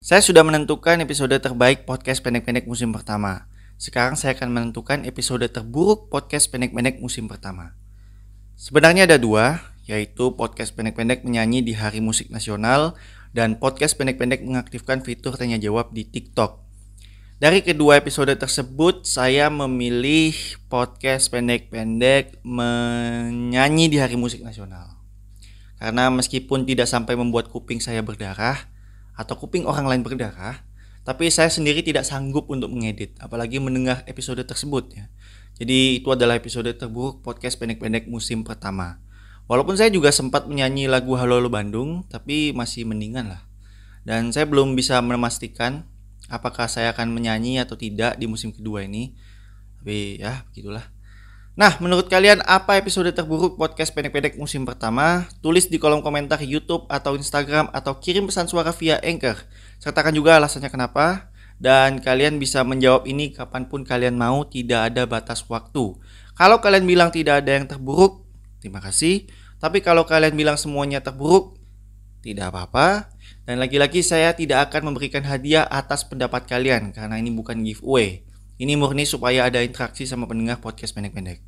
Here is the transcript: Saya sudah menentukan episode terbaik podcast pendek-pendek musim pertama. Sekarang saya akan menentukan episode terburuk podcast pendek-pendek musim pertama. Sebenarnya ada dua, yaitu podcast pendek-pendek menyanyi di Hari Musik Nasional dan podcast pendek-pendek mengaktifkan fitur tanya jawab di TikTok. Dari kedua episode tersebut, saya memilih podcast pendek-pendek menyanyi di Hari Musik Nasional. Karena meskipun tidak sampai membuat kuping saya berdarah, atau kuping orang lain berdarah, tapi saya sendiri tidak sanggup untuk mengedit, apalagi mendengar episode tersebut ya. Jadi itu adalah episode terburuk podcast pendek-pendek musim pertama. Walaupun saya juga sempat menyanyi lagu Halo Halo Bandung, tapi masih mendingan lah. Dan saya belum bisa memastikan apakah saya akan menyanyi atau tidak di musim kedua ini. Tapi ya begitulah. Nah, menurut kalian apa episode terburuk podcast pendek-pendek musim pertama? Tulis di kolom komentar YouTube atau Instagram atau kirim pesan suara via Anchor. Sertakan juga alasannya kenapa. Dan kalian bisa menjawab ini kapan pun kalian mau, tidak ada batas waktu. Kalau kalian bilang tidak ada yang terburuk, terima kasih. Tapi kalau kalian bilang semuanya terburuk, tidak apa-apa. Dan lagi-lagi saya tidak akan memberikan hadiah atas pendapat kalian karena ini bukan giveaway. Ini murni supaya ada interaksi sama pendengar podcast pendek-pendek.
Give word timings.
Saya 0.00 0.24
sudah 0.24 0.40
menentukan 0.40 0.96
episode 1.04 1.36
terbaik 1.36 1.84
podcast 1.84 2.24
pendek-pendek 2.24 2.64
musim 2.64 2.88
pertama. 2.88 3.52
Sekarang 3.76 4.16
saya 4.16 4.32
akan 4.32 4.48
menentukan 4.48 5.04
episode 5.04 5.44
terburuk 5.52 6.08
podcast 6.08 6.48
pendek-pendek 6.48 7.04
musim 7.04 7.28
pertama. 7.28 7.76
Sebenarnya 8.56 9.04
ada 9.04 9.20
dua, 9.20 9.60
yaitu 9.84 10.32
podcast 10.40 10.72
pendek-pendek 10.72 11.20
menyanyi 11.20 11.60
di 11.60 11.76
Hari 11.76 12.00
Musik 12.00 12.32
Nasional 12.32 12.96
dan 13.36 13.60
podcast 13.60 13.92
pendek-pendek 14.00 14.40
mengaktifkan 14.40 15.04
fitur 15.04 15.36
tanya 15.36 15.60
jawab 15.60 15.92
di 15.92 16.08
TikTok. 16.08 16.64
Dari 17.36 17.60
kedua 17.60 18.00
episode 18.00 18.32
tersebut, 18.32 19.04
saya 19.04 19.52
memilih 19.52 20.32
podcast 20.72 21.28
pendek-pendek 21.28 22.40
menyanyi 22.40 23.92
di 23.92 24.00
Hari 24.00 24.16
Musik 24.16 24.40
Nasional. 24.40 24.96
Karena 25.76 26.08
meskipun 26.08 26.64
tidak 26.64 26.88
sampai 26.88 27.20
membuat 27.20 27.52
kuping 27.52 27.84
saya 27.84 28.00
berdarah, 28.00 28.79
atau 29.20 29.36
kuping 29.36 29.68
orang 29.68 29.84
lain 29.84 30.00
berdarah, 30.00 30.64
tapi 31.04 31.28
saya 31.28 31.52
sendiri 31.52 31.84
tidak 31.84 32.08
sanggup 32.08 32.48
untuk 32.48 32.72
mengedit, 32.72 33.20
apalagi 33.20 33.60
mendengar 33.60 34.00
episode 34.08 34.40
tersebut 34.40 34.96
ya. 34.96 35.12
Jadi 35.60 36.00
itu 36.00 36.08
adalah 36.08 36.40
episode 36.40 36.72
terburuk 36.72 37.20
podcast 37.20 37.60
pendek-pendek 37.60 38.08
musim 38.08 38.40
pertama. 38.40 38.96
Walaupun 39.44 39.76
saya 39.76 39.92
juga 39.92 40.08
sempat 40.08 40.48
menyanyi 40.48 40.88
lagu 40.88 41.12
Halo 41.20 41.36
Halo 41.36 41.52
Bandung, 41.52 42.08
tapi 42.08 42.56
masih 42.56 42.88
mendingan 42.88 43.28
lah. 43.28 43.44
Dan 44.08 44.32
saya 44.32 44.48
belum 44.48 44.72
bisa 44.72 44.96
memastikan 45.04 45.84
apakah 46.32 46.70
saya 46.70 46.96
akan 46.96 47.12
menyanyi 47.12 47.60
atau 47.60 47.76
tidak 47.76 48.16
di 48.16 48.24
musim 48.24 48.56
kedua 48.56 48.88
ini. 48.88 49.12
Tapi 49.82 50.22
ya 50.22 50.48
begitulah. 50.48 50.86
Nah, 51.60 51.76
menurut 51.76 52.08
kalian 52.08 52.40
apa 52.48 52.80
episode 52.80 53.12
terburuk 53.12 53.60
podcast 53.60 53.92
pendek-pendek 53.92 54.40
musim 54.40 54.64
pertama? 54.64 55.28
Tulis 55.44 55.68
di 55.68 55.76
kolom 55.76 56.00
komentar 56.00 56.40
YouTube 56.40 56.88
atau 56.88 57.20
Instagram 57.20 57.68
atau 57.76 58.00
kirim 58.00 58.24
pesan 58.24 58.48
suara 58.48 58.72
via 58.72 58.96
Anchor. 59.04 59.36
Sertakan 59.76 60.16
juga 60.16 60.40
alasannya 60.40 60.72
kenapa. 60.72 61.28
Dan 61.60 62.00
kalian 62.00 62.40
bisa 62.40 62.64
menjawab 62.64 63.04
ini 63.04 63.36
kapan 63.36 63.68
pun 63.68 63.84
kalian 63.84 64.16
mau, 64.16 64.48
tidak 64.48 64.88
ada 64.88 65.04
batas 65.04 65.44
waktu. 65.52 66.00
Kalau 66.32 66.64
kalian 66.64 66.88
bilang 66.88 67.12
tidak 67.12 67.44
ada 67.44 67.52
yang 67.52 67.68
terburuk, 67.68 68.24
terima 68.64 68.80
kasih. 68.80 69.28
Tapi 69.60 69.84
kalau 69.84 70.08
kalian 70.08 70.32
bilang 70.32 70.56
semuanya 70.56 71.04
terburuk, 71.04 71.60
tidak 72.24 72.56
apa-apa. 72.56 73.12
Dan 73.44 73.60
lagi-lagi 73.60 74.00
saya 74.00 74.32
tidak 74.32 74.72
akan 74.72 74.96
memberikan 74.96 75.28
hadiah 75.28 75.68
atas 75.68 76.08
pendapat 76.08 76.48
kalian 76.48 76.96
karena 76.96 77.20
ini 77.20 77.28
bukan 77.28 77.60
giveaway. 77.60 78.24
Ini 78.56 78.80
murni 78.80 79.04
supaya 79.04 79.44
ada 79.44 79.60
interaksi 79.60 80.08
sama 80.08 80.24
pendengar 80.24 80.64
podcast 80.64 80.96
pendek-pendek. 80.96 81.44